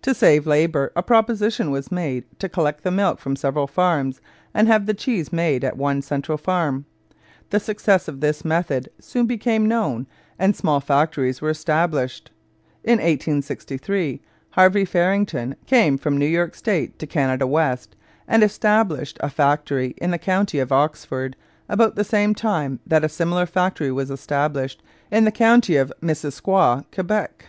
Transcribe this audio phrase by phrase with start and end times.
[0.00, 4.22] To save labour, a proposition was made to collect the milk from several farms
[4.54, 6.86] and have the cheese made at one central farm.
[7.50, 10.06] The success of this method soon became known
[10.38, 12.30] and small factories were established.
[12.84, 17.94] In 1863 Harvey Farrington came from New York State to Canada West
[18.26, 21.36] and established a factory in the county of Oxford,
[21.68, 26.84] about the same time that a similar factory was established in the county of Missisquoi,
[26.94, 27.48] Quebec.